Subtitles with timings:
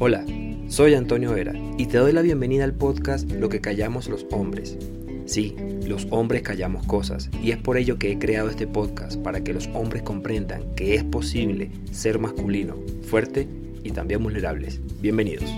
[0.00, 0.24] Hola,
[0.66, 4.76] soy Antonio Vera y te doy la bienvenida al podcast Lo que callamos los hombres.
[5.24, 5.54] Sí,
[5.86, 9.54] los hombres callamos cosas y es por ello que he creado este podcast para que
[9.54, 12.74] los hombres comprendan que es posible ser masculino,
[13.08, 13.48] fuerte
[13.84, 14.80] y también vulnerables.
[15.00, 15.48] Bienvenidos.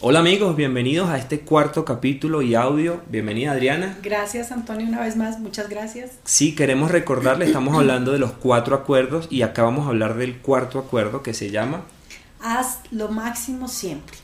[0.00, 3.00] Hola amigos, bienvenidos a este cuarto capítulo y audio.
[3.08, 3.96] Bienvenida Adriana.
[4.02, 6.10] Gracias Antonio una vez más, muchas gracias.
[6.24, 10.38] Sí, queremos recordarle, estamos hablando de los cuatro acuerdos y acá vamos a hablar del
[10.38, 11.84] cuarto acuerdo que se llama
[12.42, 14.16] haz lo máximo siempre.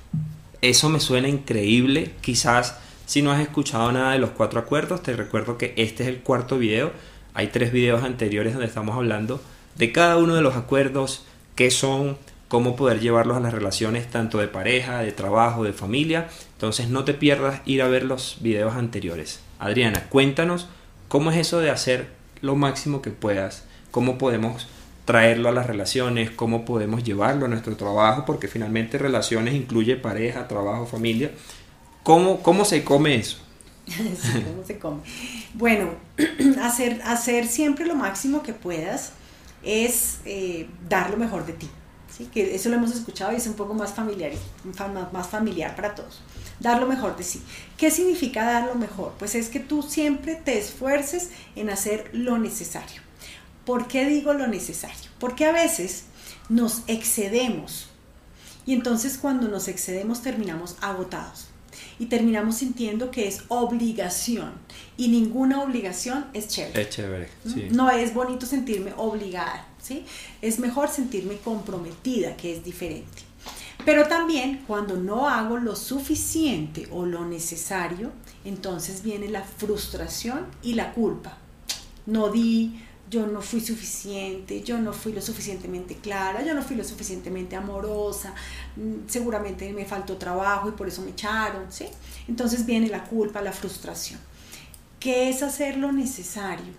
[0.61, 2.15] Eso me suena increíble.
[2.21, 6.09] Quizás si no has escuchado nada de los cuatro acuerdos, te recuerdo que este es
[6.09, 6.93] el cuarto video.
[7.33, 9.41] Hay tres videos anteriores donde estamos hablando
[9.77, 12.19] de cada uno de los acuerdos, qué son,
[12.49, 16.29] cómo poder llevarlos a las relaciones tanto de pareja, de trabajo, de familia.
[16.55, 19.41] Entonces no te pierdas ir a ver los videos anteriores.
[19.59, 20.69] Adriana, cuéntanos
[21.07, 22.09] cómo es eso de hacer
[22.41, 24.67] lo máximo que puedas, cómo podemos
[25.09, 30.47] traerlo a las relaciones, cómo podemos llevarlo a nuestro trabajo, porque finalmente relaciones incluye pareja,
[30.47, 31.31] trabajo, familia.
[32.03, 33.39] ¿Cómo, cómo se come eso?
[33.87, 35.01] sí, ¿cómo se come?
[35.55, 35.93] Bueno,
[36.63, 39.13] hacer, hacer siempre lo máximo que puedas
[39.63, 41.71] es eh, dar lo mejor de ti.
[42.15, 42.27] ¿sí?
[42.27, 44.33] Que eso lo hemos escuchado y es un poco más familiar,
[45.11, 46.21] más familiar para todos.
[46.61, 47.43] Dar lo mejor de sí.
[47.79, 49.15] ¿Qué significa dar lo mejor?
[49.19, 53.08] Pues es que tú siempre te esfuerces en hacer lo necesario.
[53.69, 55.11] ¿Por qué digo lo necesario?
[55.19, 56.05] Porque a veces
[56.49, 57.91] nos excedemos
[58.65, 61.49] y entonces cuando nos excedemos terminamos agotados
[61.99, 64.53] y terminamos sintiendo que es obligación
[64.97, 66.81] y ninguna obligación es chévere.
[66.81, 67.69] Es chévere, sí.
[67.71, 70.07] No es bonito sentirme obligada, ¿sí?
[70.41, 73.23] Es mejor sentirme comprometida, que es diferente.
[73.85, 78.13] Pero también cuando no hago lo suficiente o lo necesario,
[78.47, 81.37] entonces viene la frustración y la culpa.
[82.07, 82.81] No di,
[83.11, 87.57] yo no fui suficiente, yo no fui lo suficientemente clara, yo no fui lo suficientemente
[87.57, 88.35] amorosa,
[88.77, 91.87] mm, seguramente me faltó trabajo y por eso me echaron, ¿sí?
[92.29, 94.21] Entonces viene la culpa, la frustración.
[95.01, 96.73] ¿Qué es hacer lo necesario?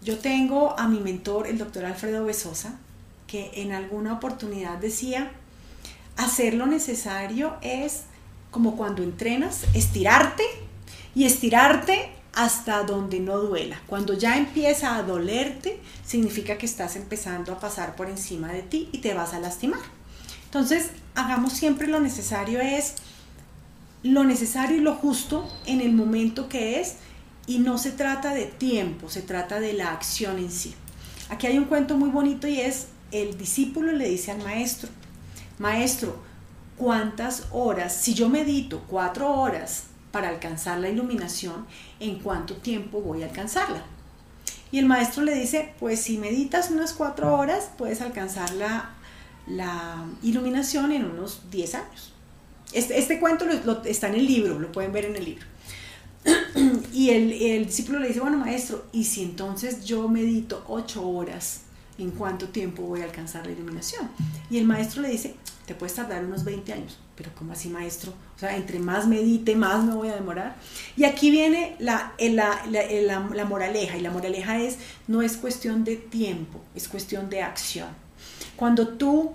[0.00, 2.78] Yo tengo a mi mentor, el doctor Alfredo Besosa,
[3.26, 5.32] que en alguna oportunidad decía,
[6.16, 8.02] hacer lo necesario es
[8.50, 10.44] como cuando entrenas, estirarte
[11.14, 13.80] y estirarte hasta donde no duela.
[13.86, 18.88] Cuando ya empieza a dolerte, significa que estás empezando a pasar por encima de ti
[18.92, 19.80] y te vas a lastimar.
[20.44, 22.94] Entonces, hagamos siempre lo necesario es
[24.04, 26.96] lo necesario y lo justo en el momento que es
[27.46, 30.74] y no se trata de tiempo, se trata de la acción en sí.
[31.30, 34.90] Aquí hay un cuento muy bonito y es el discípulo le dice al maestro,
[35.58, 36.22] maestro,
[36.76, 37.96] ¿cuántas horas?
[37.96, 41.66] Si yo medito cuatro horas para alcanzar la iluminación,
[41.98, 43.82] en cuánto tiempo voy a alcanzarla.
[44.70, 48.94] Y el maestro le dice, pues si meditas unas cuatro horas, puedes alcanzar la,
[49.48, 52.12] la iluminación en unos 10 años.
[52.72, 53.44] Este, este cuento
[53.86, 55.46] está en el libro, lo pueden ver en el libro.
[56.92, 61.62] y el, el, discípulo le dice, bueno maestro, ¿y si entonces yo medito ocho horas,
[61.98, 64.08] en cuánto tiempo voy a alcanzar la iluminación?
[64.50, 65.34] Y el maestro le dice,
[65.66, 66.98] te puedes tardar unos 20 años.
[67.16, 68.12] Pero ¿cómo así, maestro?
[68.36, 70.56] O sea, entre más medite, más me voy a demorar.
[70.96, 76.60] Y aquí viene la, la, moraleja, y la moraleja es, no es cuestión de tiempo,
[76.74, 77.88] es cuestión de acción.
[78.56, 79.32] Cuando tú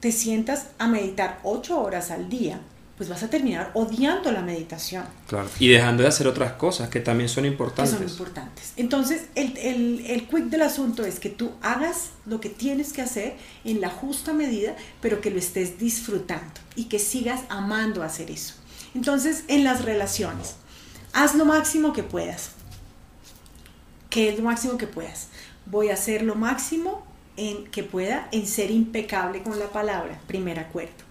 [0.00, 2.60] te sientas a meditar ocho horas al día,
[2.98, 5.04] pues vas a terminar odiando la meditación.
[5.28, 5.48] Claro.
[5.60, 7.94] Y dejando de hacer otras cosas que también son importantes.
[7.94, 8.72] Que son importantes.
[8.76, 13.00] Entonces, el, el, el quick del asunto es que tú hagas lo que tienes que
[13.00, 18.32] hacer en la justa medida, pero que lo estés disfrutando y que sigas amando hacer
[18.32, 18.54] eso.
[18.96, 20.56] Entonces, en las relaciones,
[21.12, 22.50] haz lo máximo que puedas.
[24.10, 25.28] ¿Qué es lo máximo que puedas?
[25.66, 30.58] Voy a hacer lo máximo en que pueda en ser impecable con la palabra, primer
[30.58, 31.07] acuerdo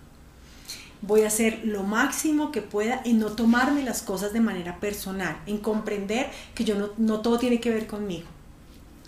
[1.01, 5.37] voy a hacer lo máximo que pueda en no tomarme las cosas de manera personal,
[5.45, 8.27] en comprender que yo no, no todo tiene que ver conmigo.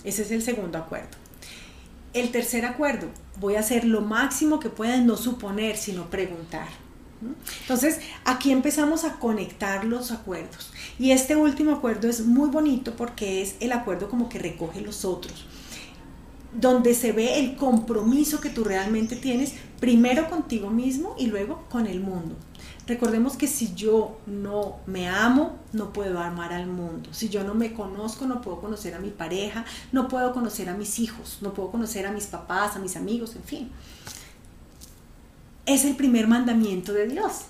[0.03, 1.09] Ese es el segundo acuerdo.
[2.13, 3.07] El tercer acuerdo,
[3.39, 6.67] voy a hacer lo máximo que pueda en no suponer, sino preguntar.
[7.61, 10.71] Entonces, aquí empezamos a conectar los acuerdos.
[10.97, 15.05] Y este último acuerdo es muy bonito porque es el acuerdo como que recoge los
[15.05, 15.45] otros
[16.53, 21.87] donde se ve el compromiso que tú realmente tienes, primero contigo mismo y luego con
[21.87, 22.35] el mundo.
[22.87, 27.09] Recordemos que si yo no me amo, no puedo amar al mundo.
[27.13, 30.73] Si yo no me conozco, no puedo conocer a mi pareja, no puedo conocer a
[30.73, 33.71] mis hijos, no puedo conocer a mis papás, a mis amigos, en fin.
[35.65, 37.41] Es el primer mandamiento de Dios.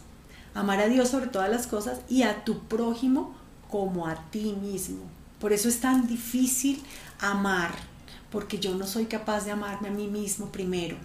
[0.53, 3.33] Amar a Dios sobre todas las cosas y a tu prójimo
[3.69, 4.99] como a ti mismo.
[5.39, 6.83] Por eso es tan difícil
[7.19, 7.71] amar
[8.29, 10.97] porque yo no soy capaz de amarme a mí mismo primero,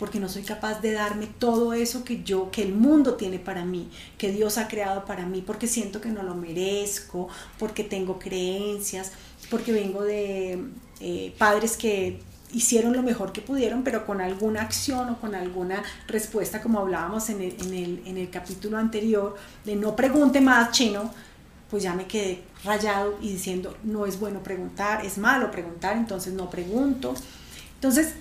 [0.00, 3.66] porque no soy capaz de darme todo eso que yo, que el mundo tiene para
[3.66, 8.18] mí, que Dios ha creado para mí, porque siento que no lo merezco, porque tengo
[8.18, 9.12] creencias,
[9.50, 10.58] porque vengo de
[11.00, 12.18] eh, padres que
[12.50, 17.28] hicieron lo mejor que pudieron, pero con alguna acción o con alguna respuesta, como hablábamos
[17.28, 19.36] en el, en el, en el capítulo anterior,
[19.66, 21.12] de no pregunte más chino,
[21.68, 26.32] pues ya me quedé rayado y diciendo, no es bueno preguntar, es malo preguntar, entonces
[26.32, 27.12] no pregunto.
[27.74, 28.14] Entonces,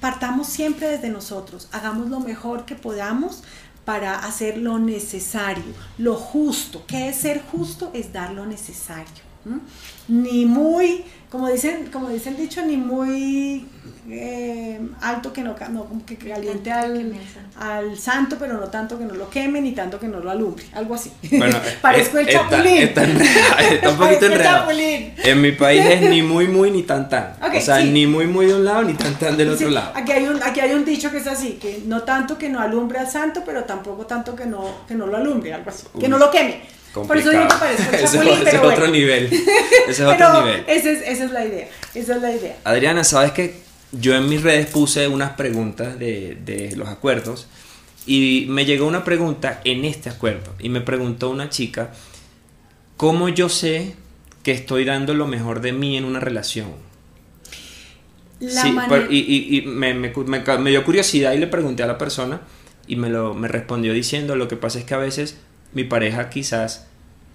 [0.00, 3.42] partamos siempre desde nosotros, hagamos lo mejor que podamos
[3.84, 5.64] para hacer lo necesario,
[5.96, 6.84] lo justo.
[6.86, 7.90] ¿Qué es ser justo?
[7.94, 9.25] Es dar lo necesario.
[10.08, 13.66] Ni muy, como dicen, como dicen dicho, ni muy
[14.08, 15.56] eh, alto que no,
[16.06, 17.12] que caliente al,
[17.58, 20.64] al, santo, pero no tanto que no lo queme, ni tanto que no lo alumbre,
[20.74, 21.10] algo así.
[21.32, 22.78] Bueno, Parezco el chapulín.
[22.78, 24.70] Está, un poquito enredado.
[24.70, 27.34] En mi país es ni muy muy ni tan tan.
[27.42, 29.92] o sea, ni muy muy de un lado ni tan tan del otro lado.
[29.94, 32.60] Aquí hay, un, aquí hay un dicho que es así, que no tanto que no
[32.60, 35.86] alumbre al santo, pero tampoco tanto que no, que no lo alumbre, algo así.
[35.98, 36.76] Que no lo queme.
[37.04, 39.32] Por eso que parezco chapulín, ese, pero es otro nivel.
[39.88, 40.64] Ese es otro nivel.
[40.66, 41.68] Esa es, esa es la idea.
[41.94, 42.56] Esa es la idea.
[42.64, 43.66] Adriana, ¿sabes qué?
[43.92, 47.46] yo en mis redes puse unas preguntas de, los acuerdos
[48.06, 51.92] y me llegó una pregunta en este acuerdo y me preguntó una chica,
[52.96, 53.94] ¿cómo yo sé
[54.42, 56.86] que estoy dando lo mejor de mí en una relación?
[58.38, 62.42] y, me, me, dio curiosidad y le pregunté a la persona
[62.86, 65.38] y me, lo, me respondió diciendo, lo que pasa es que a veces
[65.76, 66.86] mi pareja quizás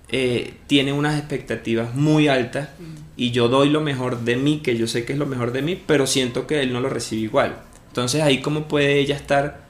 [0.09, 2.69] eh, tiene unas expectativas muy altas
[3.15, 5.61] y yo doy lo mejor de mí, que yo sé que es lo mejor de
[5.61, 7.57] mí, pero siento que él no lo recibe igual.
[7.89, 9.61] Entonces ahí cómo puede ella estar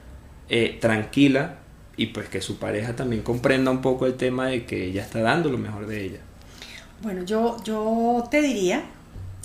[0.48, 1.58] eh, tranquila
[1.98, 5.20] y pues que su pareja también comprenda un poco el tema de que ella está
[5.20, 6.20] dando lo mejor de ella.
[7.02, 8.84] Bueno, yo, yo te diría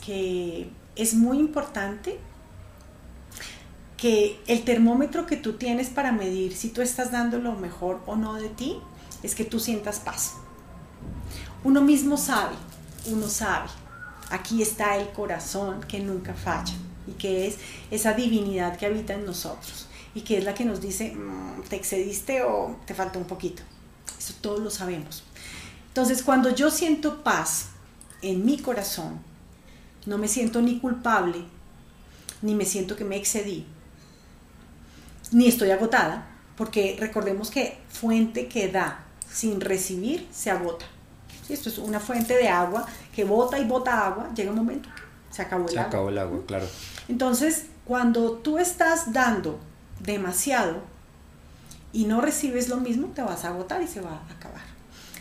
[0.05, 2.17] que es muy importante
[3.97, 8.15] que el termómetro que tú tienes para medir si tú estás dando lo mejor o
[8.15, 8.77] no de ti
[9.23, 10.33] es que tú sientas paz.
[11.63, 12.55] Uno mismo sabe,
[13.07, 13.69] uno sabe.
[14.29, 16.73] Aquí está el corazón que nunca falla
[17.07, 17.57] y que es
[17.91, 21.75] esa divinidad que habita en nosotros y que es la que nos dice, mm, te
[21.75, 23.63] excediste o te falta un poquito.
[24.17, 25.23] Eso todos lo sabemos.
[25.89, 27.69] Entonces, cuando yo siento paz
[28.21, 29.19] en mi corazón,
[30.05, 31.43] no me siento ni culpable,
[32.41, 33.65] ni me siento que me excedí,
[35.31, 36.27] ni estoy agotada,
[36.57, 40.85] porque recordemos que fuente que da sin recibir se agota.
[41.47, 44.89] Esto es una fuente de agua que bota y bota agua, llega un momento
[45.37, 45.83] se acabó el agua.
[45.83, 46.67] Se acabó el agua, claro.
[47.07, 49.59] Entonces, cuando tú estás dando
[49.99, 50.81] demasiado
[51.93, 54.63] y no recibes lo mismo, te vas a agotar y se va a acabar.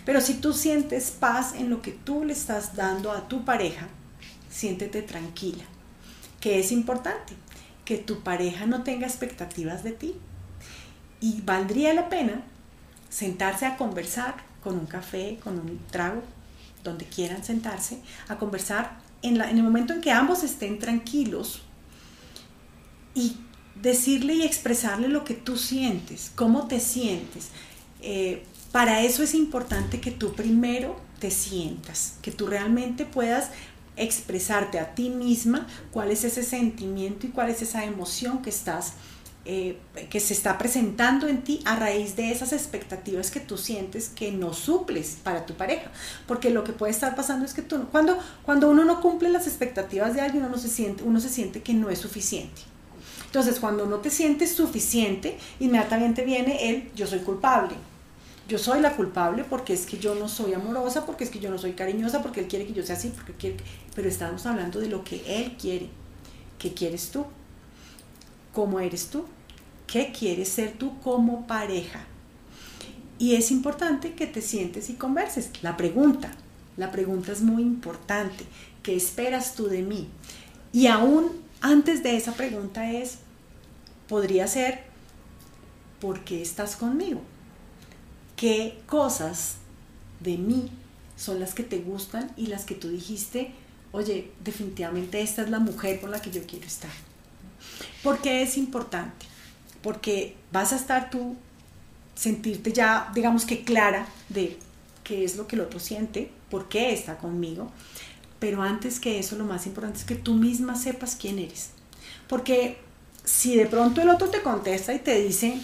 [0.04, 3.88] Pero si tú sientes paz en lo que tú le estás dando a tu pareja,
[4.50, 5.64] siéntete tranquila.
[6.40, 7.34] Que es importante
[7.84, 10.16] que tu pareja no tenga expectativas de ti.
[11.20, 12.42] Y valdría la pena
[13.08, 16.22] sentarse a conversar con un café, con un trago,
[16.82, 21.62] donde quieran sentarse, a conversar en, el momento en que ambos estén tranquilos
[23.14, 23.36] y
[23.74, 27.48] decirle y expresarle lo que tú sientes, cómo te sientes.
[28.02, 33.50] Eh, para eso es importante que tú primero te sientas, que tú realmente puedas
[33.96, 38.92] expresarte a ti misma cuál es ese sentimiento y cuál es esa emoción que estás
[39.48, 39.78] eh,
[40.10, 44.32] que se está presentando en ti a raíz de esas expectativas que tú sientes que
[44.32, 45.92] no suples para tu pareja.
[46.26, 49.46] Porque lo que puede estar pasando es que tú, cuando, cuando uno no cumple las
[49.46, 52.62] expectativas de alguien, uno se, siente, uno se siente que no es suficiente.
[53.26, 57.76] Entonces, cuando no te sientes suficiente, inmediatamente viene el yo soy culpable.
[58.48, 61.50] Yo soy la culpable porque es que yo no soy amorosa, porque es que yo
[61.50, 63.58] no soy cariñosa, porque él quiere que yo sea así, porque quiere
[63.94, 65.88] Pero estamos hablando de lo que él quiere.
[66.58, 67.26] ¿Qué quieres tú?
[68.52, 69.24] ¿Cómo eres tú?
[69.86, 72.04] ¿Qué quieres ser tú como pareja?
[73.18, 75.50] Y es importante que te sientes y converses.
[75.62, 76.32] La pregunta,
[76.76, 78.44] la pregunta es muy importante.
[78.82, 80.08] ¿Qué esperas tú de mí?
[80.72, 83.18] Y aún antes de esa pregunta es,
[84.08, 84.84] podría ser,
[86.00, 87.22] ¿por qué estás conmigo?
[88.36, 89.56] ¿Qué cosas
[90.20, 90.70] de mí
[91.16, 93.52] son las que te gustan y las que tú dijiste,
[93.92, 96.90] oye, definitivamente esta es la mujer con la que yo quiero estar?
[98.02, 99.26] ¿Por qué es importante?
[99.86, 101.36] Porque vas a estar tú,
[102.16, 104.58] sentirte ya, digamos que clara de
[105.04, 107.70] qué es lo que el otro siente, por qué está conmigo,
[108.40, 111.70] pero antes que eso lo más importante es que tú misma sepas quién eres.
[112.26, 112.78] Porque
[113.22, 115.56] si de pronto el otro te contesta y te dice,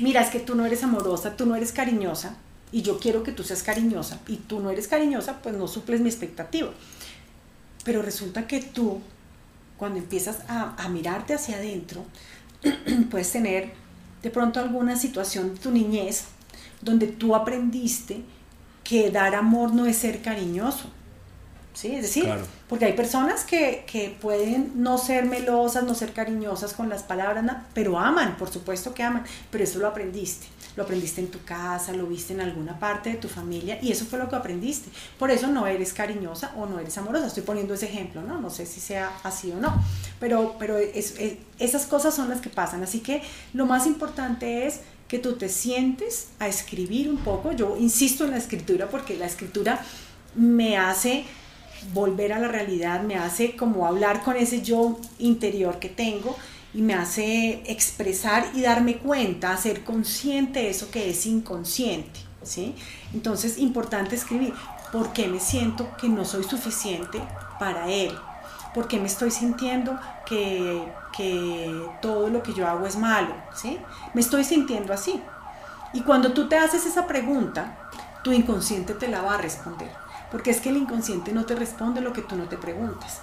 [0.00, 2.38] mira, es que tú no eres amorosa, tú no eres cariñosa,
[2.72, 6.00] y yo quiero que tú seas cariñosa, y tú no eres cariñosa, pues no suples
[6.00, 6.70] mi expectativa.
[7.84, 9.02] Pero resulta que tú
[9.76, 12.06] cuando empiezas a, a mirarte hacia adentro,
[13.10, 13.72] puedes tener
[14.22, 16.24] de pronto alguna situación de tu niñez
[16.80, 18.22] donde tú aprendiste
[18.82, 20.90] que dar amor no es ser cariñoso.
[21.72, 21.92] ¿Sí?
[21.92, 22.32] Es decir,
[22.68, 27.44] porque hay personas que, que, pueden no ser melosas, no ser cariñosas con las palabras,
[27.72, 30.46] pero aman, por supuesto que aman, pero eso lo aprendiste.
[30.76, 34.04] Lo aprendiste en tu casa, lo viste en alguna parte de tu familia y eso
[34.04, 34.90] fue lo que aprendiste.
[35.18, 37.26] Por eso no eres cariñosa o no eres amorosa.
[37.26, 38.40] Estoy poniendo ese ejemplo, ¿no?
[38.40, 39.74] No sé si sea así o no,
[40.18, 42.82] pero, pero esas cosas son las que pasan.
[42.82, 47.52] Así que lo más importante es que tú te sientes a escribir un poco.
[47.52, 49.80] Yo insisto en la escritura porque la escritura
[50.34, 51.24] me hace
[51.92, 56.36] volver a la realidad, me hace como hablar con ese yo interior que tengo
[56.74, 62.74] y me hace expresar y darme cuenta, ser consciente de eso que es inconsciente, ¿sí?
[63.14, 64.52] Entonces, importante escribir,
[64.92, 67.22] ¿por qué me siento que no soy suficiente
[67.60, 68.12] para él?
[68.74, 70.84] ¿Por qué me estoy sintiendo que,
[71.16, 73.32] que todo lo que yo hago es malo?
[73.54, 73.78] ¿sí?
[74.14, 75.22] Me estoy sintiendo así.
[75.92, 77.90] Y cuando tú te haces esa pregunta,
[78.24, 79.90] tu inconsciente te la va a responder.
[80.32, 83.20] Porque es que el inconsciente no te responde lo que tú no te preguntas.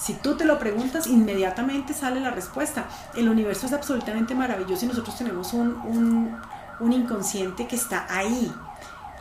[0.00, 2.86] Si tú te lo preguntas, inmediatamente sale la respuesta.
[3.14, 6.38] El universo es absolutamente maravilloso y nosotros tenemos un,
[6.80, 8.50] un, inconsciente que está ahí.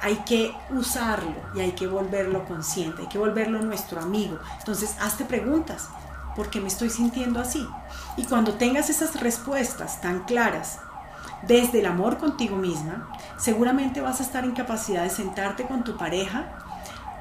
[0.01, 4.39] Hay que usarlo y hay que volverlo consciente, hay que volverlo nuestro amigo.
[4.57, 5.89] Entonces, hazte preguntas.
[6.37, 7.67] ¿Por qué me estoy sintiendo así?
[8.15, 10.79] Y cuando tengas esas respuestas tan claras
[11.41, 15.97] desde el amor contigo misma, seguramente vas a estar en capacidad de sentarte con tu
[15.97, 16.68] pareja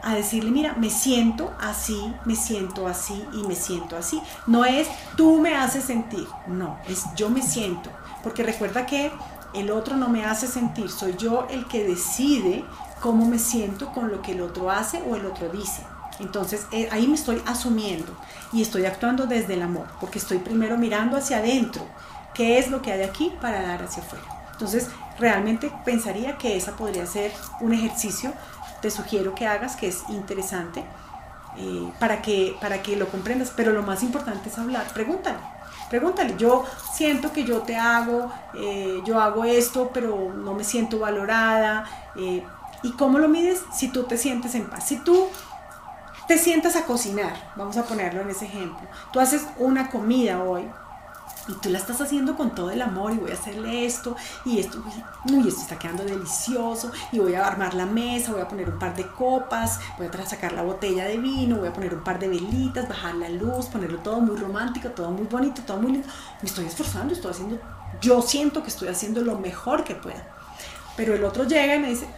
[0.03, 4.21] a decirle, mira, me siento así, me siento así y me siento así.
[4.47, 7.91] No es tú me haces sentir, no, es yo me siento.
[8.23, 9.13] Porque recuerda que
[9.55, 12.65] el otro no me hace sentir, soy yo el que decide
[13.01, 15.83] cómo me siento con lo que el otro hace o el otro dice.
[16.21, 18.13] Entonces eh, ahí me estoy asumiendo
[18.53, 21.83] y estoy actuando desde el amor, porque estoy primero mirando hacia adentro,
[22.35, 24.25] qué es lo que hay aquí para dar hacia afuera.
[24.53, 24.89] Entonces
[25.19, 28.33] realmente pensaría que esa podría ser un ejercicio
[28.81, 30.85] te sugiero que hagas, que es interesante,
[31.57, 33.53] eh, para, que, para que lo comprendas.
[33.55, 35.39] Pero lo más importante es hablar, pregúntale.
[35.91, 40.99] Pregúntale, yo siento que yo te hago, eh, yo hago esto, pero no me siento
[40.99, 41.85] valorada.
[42.17, 42.45] Eh,
[42.83, 43.63] ¿Y cómo lo mides?
[43.73, 44.85] Si tú te sientes en paz.
[44.87, 45.29] Si tú
[46.27, 48.87] te sientas a cocinar, vamos a ponerlo en ese ejemplo.
[49.13, 50.69] Tú haces una comida hoy
[51.49, 54.15] y tú la estás haciendo con todo el amor y voy a hacerle esto
[54.45, 54.83] y esto,
[55.31, 58.79] uy, esto está quedando delicioso y voy a armar la mesa, voy a poner un
[58.79, 62.19] par de copas, voy a sacar la botella de vino, voy a poner un par
[62.19, 66.09] de velitas, bajar la luz, ponerlo todo muy romántico, todo muy bonito, todo muy lindo.
[66.43, 67.59] Me estoy esforzando, estoy haciendo,
[68.01, 70.27] yo siento que estoy haciendo lo mejor que pueda.
[70.97, 72.09] Pero el otro llega y me dice,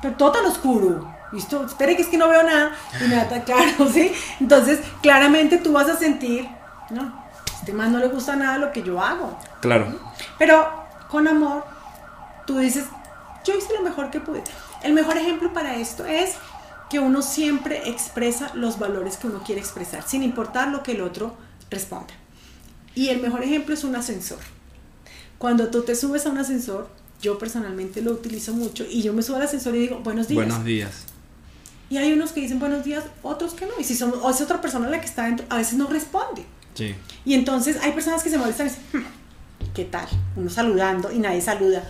[0.00, 1.64] pero todo tan oscuro, ¿Listo?
[1.64, 4.12] Espere que es que no veo nada y me da claro, ¿sí?
[4.40, 6.48] Entonces, claramente tú vas a sentir,
[6.90, 7.19] ¿no?
[7.70, 9.38] Este más no le gusta nada lo que yo hago.
[9.60, 9.96] Claro.
[10.38, 10.68] Pero
[11.08, 11.64] con amor,
[12.44, 12.84] tú dices,
[13.44, 14.42] yo hice lo mejor que pude.
[14.82, 16.34] El mejor ejemplo para esto es
[16.88, 21.00] que uno siempre expresa los valores que uno quiere expresar, sin importar lo que el
[21.00, 21.36] otro
[21.70, 22.12] responda.
[22.96, 24.40] Y el mejor ejemplo es un ascensor.
[25.38, 26.88] Cuando tú te subes a un ascensor,
[27.22, 30.44] yo personalmente lo utilizo mucho y yo me subo al ascensor y digo, buenos días.
[30.44, 31.04] Buenos días.
[31.88, 33.72] Y hay unos que dicen buenos días, otros que no.
[33.78, 36.44] Y si son, o es otra persona la que está dentro, a veces no responde.
[37.24, 40.06] Y entonces hay personas que se molestan y dicen, hmm, ¿qué tal?
[40.36, 41.84] Uno saludando y nadie saluda.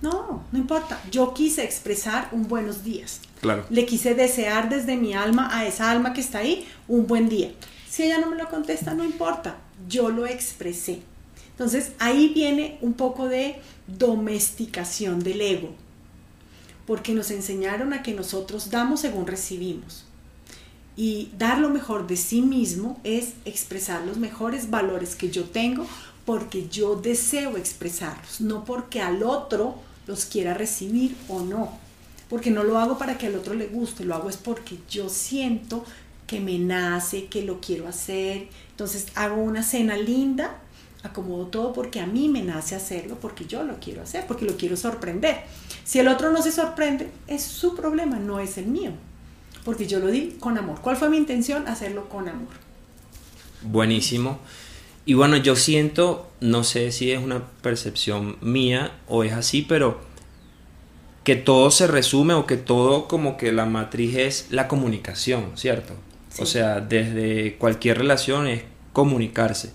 [0.00, 1.00] No, no importa.
[1.10, 3.20] Yo quise expresar un buenos días.
[3.40, 3.64] Claro.
[3.70, 7.52] Le quise desear desde mi alma a esa alma que está ahí un buen día.
[7.88, 9.56] Si ella no me lo contesta, no importa.
[9.88, 11.02] Yo lo expresé.
[11.50, 15.70] Entonces ahí viene un poco de domesticación del ego.
[16.86, 20.04] Porque nos enseñaron a que nosotros damos según recibimos.
[20.96, 25.86] Y dar lo mejor de sí mismo es expresar los mejores valores que yo tengo
[26.24, 31.78] porque yo deseo expresarlos, no porque al otro los quiera recibir o no.
[32.28, 35.08] Porque no lo hago para que al otro le guste, lo hago es porque yo
[35.08, 35.84] siento
[36.26, 38.48] que me nace, que lo quiero hacer.
[38.70, 40.58] Entonces hago una cena linda,
[41.02, 44.56] acomodo todo porque a mí me nace hacerlo, porque yo lo quiero hacer, porque lo
[44.56, 45.42] quiero sorprender.
[45.84, 48.92] Si el otro no se sorprende, es su problema, no es el mío
[49.64, 50.80] porque yo lo di con amor.
[50.80, 51.68] ¿Cuál fue mi intención?
[51.68, 52.48] Hacerlo con amor.
[53.62, 54.38] Buenísimo.
[55.04, 60.00] Y bueno, yo siento, no sé si es una percepción mía o es así, pero
[61.24, 65.94] que todo se resume o que todo como que la matriz es la comunicación, ¿cierto?
[66.38, 69.72] O sea, desde cualquier relación es comunicarse,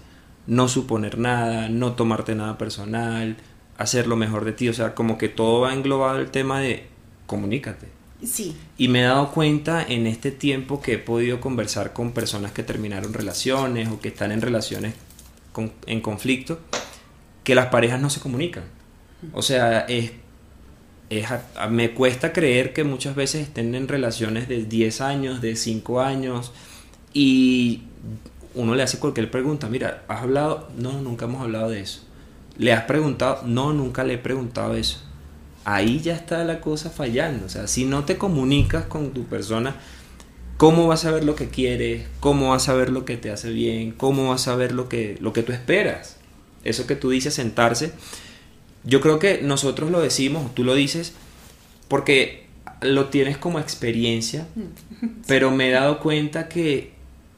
[0.48, 3.38] no suponer nada, no tomarte nada personal,
[3.78, 6.88] hacer lo mejor de ti, o sea, como que todo va englobado el tema de
[7.28, 8.56] comunícate Sí.
[8.78, 12.64] Y me he dado cuenta en este tiempo que he podido conversar con personas que
[12.64, 14.96] terminaron relaciones o que están en relaciones
[15.86, 16.60] en conflicto,
[17.44, 18.66] que las parejas no se comunican.
[19.34, 20.12] O sea, es,
[21.70, 26.52] me cuesta creer que muchas veces estén en relaciones de 10 años, de 5 años,
[27.14, 27.84] y
[28.54, 30.70] uno le hace cualquier pregunta, mira, ¿has hablado?
[30.78, 32.02] No, nunca hemos hablado de eso.
[32.58, 33.44] ¿Le has preguntado?
[33.46, 35.07] No, nunca le he preguntado eso.
[35.70, 37.46] Ahí ya está la cosa fallando.
[37.46, 39.76] O sea, si no te comunicas con tu persona,
[40.56, 42.08] ¿cómo vas a ver lo que quieres?
[42.22, 43.92] ¿Cómo vas a ver lo que te hace bien?
[43.92, 46.16] ¿Cómo vas a ver lo que, lo que tú esperas?
[46.64, 47.92] Eso que tú dices, sentarse.
[48.86, 51.12] Yo creo que nosotros lo decimos, tú lo dices,
[51.90, 52.48] porque
[52.80, 54.48] lo tienes como experiencia,
[55.28, 56.94] pero me he dado cuenta que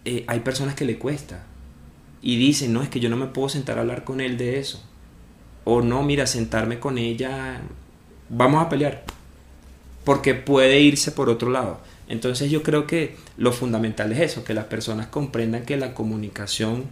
[0.06, 1.48] eh, hay personas que le cuesta
[2.22, 4.60] y dicen, no, es que yo no me puedo sentar a hablar con él de
[4.60, 4.84] eso.
[5.64, 7.64] O no, mira, sentarme con ella,
[8.30, 9.04] vamos a pelear.
[10.04, 11.80] Porque puede irse por otro lado.
[12.08, 16.86] Entonces yo creo que lo fundamental es eso, que las personas comprendan que la comunicación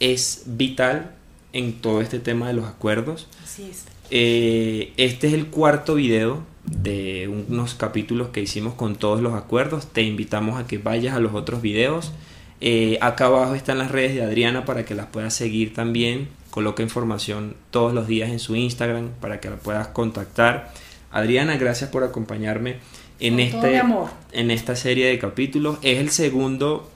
[0.00, 1.12] es vital
[1.52, 3.28] en todo este tema de los acuerdos.
[3.44, 3.84] Así es.
[4.10, 9.86] Eh, este es el cuarto video de unos capítulos que hicimos con todos los acuerdos.
[9.92, 12.12] Te invitamos a que vayas a los otros videos.
[12.60, 16.28] Eh, acá abajo están las redes de Adriana para que las puedas seguir también.
[16.52, 20.70] Coloca información todos los días en su Instagram para que la puedas contactar.
[21.10, 22.76] Adriana, gracias por acompañarme
[23.20, 23.80] en, este,
[24.32, 25.78] en esta serie de capítulos.
[25.80, 26.90] Es el segundo,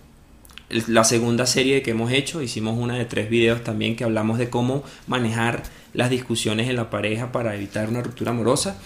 [0.69, 2.43] la segunda serie que hemos hecho.
[2.43, 5.63] Hicimos una de tres videos también que hablamos de cómo manejar
[5.95, 8.79] las discusiones en la pareja para evitar una ruptura amorosa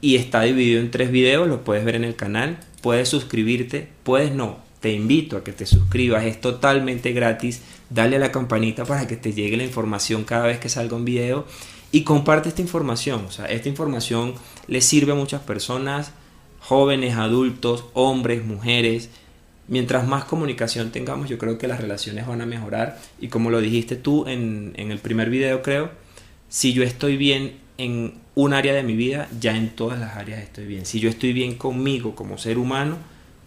[0.00, 4.32] y está dividido en tres videos, lo puedes ver en el canal, puedes suscribirte, puedes
[4.32, 9.08] no, te invito a que te suscribas, es totalmente gratis, dale a la campanita para
[9.08, 11.44] que te llegue la información cada vez que salga un video
[11.90, 14.34] y comparte esta información, o sea, esta información
[14.68, 16.12] le sirve a muchas personas,
[16.60, 19.10] jóvenes, adultos, hombres, mujeres,
[19.66, 23.00] mientras más comunicación tengamos, yo creo que las relaciones van a mejorar.
[23.20, 25.90] Y como lo dijiste tú en, en, el primer video, creo,
[26.48, 30.44] si yo estoy bien en un área de mi vida, ya en todas las áreas
[30.44, 30.86] estoy bien.
[30.86, 32.98] Si yo estoy bien conmigo como ser humano,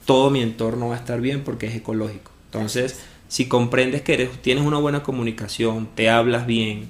[0.09, 2.31] todo mi entorno va a estar bien porque es ecológico.
[2.45, 6.87] Entonces, si comprendes que eres, tienes una buena comunicación, te hablas bien,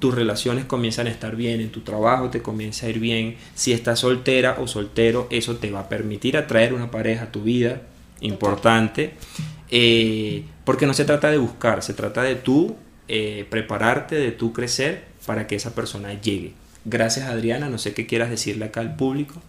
[0.00, 3.72] tus relaciones comienzan a estar bien, en tu trabajo te comienza a ir bien, si
[3.72, 7.82] estás soltera o soltero, eso te va a permitir atraer una pareja a tu vida,
[8.22, 9.12] importante,
[9.70, 12.74] eh, porque no se trata de buscar, se trata de tú
[13.06, 16.54] eh, prepararte, de tú crecer para que esa persona llegue.
[16.84, 19.40] Gracias Adriana, no sé qué quieras decirle acá al público.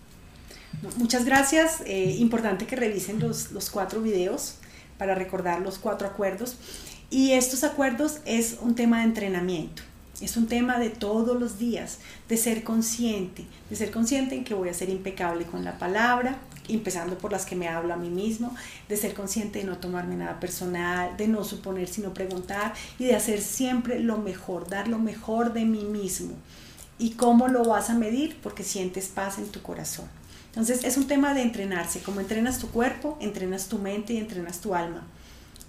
[0.98, 4.56] Muchas gracias, eh, importante que revisen los, los cuatro videos
[4.98, 6.58] para recordar los cuatro acuerdos.
[7.10, 9.82] Y estos acuerdos es un tema de entrenamiento.
[10.22, 14.54] Es un tema de todos los días, de ser consciente, de ser consciente en que
[14.54, 18.10] voy a ser impecable con la palabra, empezando por las que me hablo a mí
[18.10, 18.54] mismo,
[18.90, 23.16] de ser consciente de no tomarme nada personal, de no suponer sino preguntar y de
[23.16, 26.34] hacer siempre lo mejor, dar lo mejor de mí mismo.
[26.98, 28.38] ¿Y cómo lo vas a medir?
[28.44, 30.19] Porque sientes paz en tu corazón.
[30.50, 34.60] Entonces es un tema de entrenarse, como entrenas tu cuerpo, entrenas tu mente y entrenas
[34.60, 35.08] tu alma.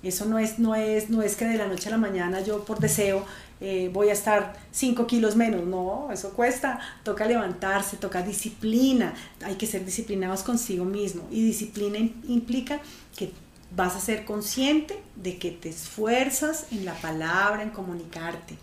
[0.03, 2.65] Eso no es, no es, no es que de la noche a la mañana yo
[2.65, 3.25] por deseo
[3.61, 5.67] eh, voy a estar 5 kilos menos.
[5.67, 6.81] No, eso cuesta.
[7.03, 9.15] Toca levantarse, toca disciplina.
[9.45, 11.29] Hay que ser disciplinados consigo mismo.
[11.31, 12.81] Y disciplina implica
[13.15, 13.33] que
[13.77, 18.57] vas a ser consciente de que te esfuerzas en la palabra, en comunicarte.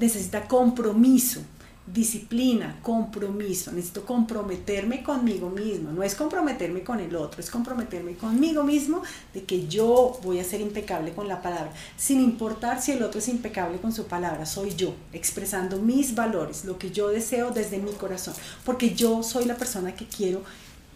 [0.00, 1.42] Necesita compromiso
[1.86, 3.72] disciplina, compromiso.
[3.72, 5.92] Necesito comprometerme conmigo mismo.
[5.92, 10.44] No es comprometerme con el otro, es comprometerme conmigo mismo de que yo voy a
[10.44, 14.46] ser impecable con la palabra, sin importar si el otro es impecable con su palabra.
[14.46, 19.44] Soy yo, expresando mis valores, lo que yo deseo desde mi corazón, porque yo soy
[19.44, 20.42] la persona que quiero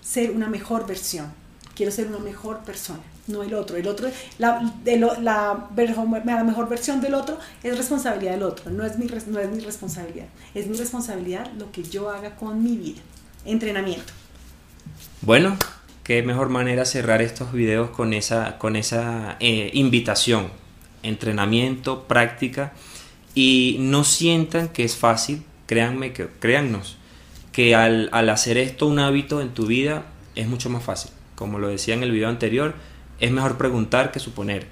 [0.01, 1.33] ser una mejor versión.
[1.75, 3.01] Quiero ser una mejor persona
[3.31, 3.77] no el otro.
[3.77, 8.85] El otro, la, de la, la, mejor versión del otro es responsabilidad del otro, no
[8.85, 10.27] es, mi, no es mi responsabilidad.
[10.55, 13.01] Es mi responsabilidad lo que yo haga con mi vida.
[13.45, 14.13] Entrenamiento.
[15.23, 15.57] Bueno,
[16.05, 20.49] qué mejor manera cerrar estos videos con esa, con esa eh, invitación.
[21.03, 22.73] Entrenamiento, práctica.
[23.35, 26.97] Y no sientan que es fácil, créanme que, créannos,
[27.53, 31.13] que al, al hacer esto un hábito en tu vida es mucho más fácil.
[31.35, 32.75] Como lo decía en el video anterior,
[33.21, 34.67] es mejor preguntar que suponer.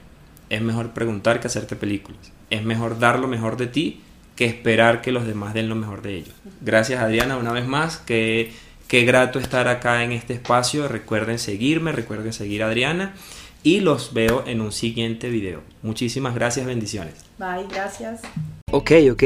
[0.50, 2.32] Es mejor preguntar que hacerte películas.
[2.50, 4.00] Es mejor dar lo mejor de ti
[4.34, 6.34] que esperar que los demás den lo mejor de ellos.
[6.60, 7.98] Gracias Adriana una vez más.
[7.98, 8.52] Que,
[8.86, 10.88] qué grato estar acá en este espacio.
[10.88, 13.14] Recuerden seguirme, recuerden seguir a Adriana.
[13.62, 15.62] Y los veo en un siguiente video.
[15.82, 17.14] Muchísimas gracias, bendiciones.
[17.38, 18.22] Bye, gracias.
[18.70, 19.22] Ok, ok.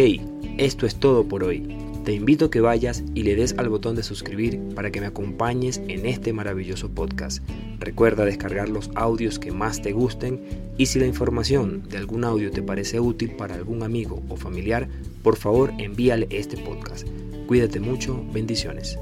[0.57, 1.92] Esto es todo por hoy.
[2.05, 5.07] Te invito a que vayas y le des al botón de suscribir para que me
[5.07, 7.49] acompañes en este maravilloso podcast.
[7.79, 10.41] Recuerda descargar los audios que más te gusten
[10.77, 14.89] y si la información de algún audio te parece útil para algún amigo o familiar,
[15.23, 17.07] por favor envíale este podcast.
[17.47, 18.99] Cuídate mucho, bendiciones.